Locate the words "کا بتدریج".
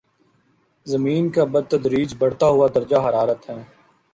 1.29-2.15